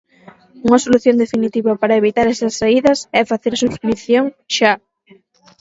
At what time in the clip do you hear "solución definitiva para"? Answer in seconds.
0.85-1.99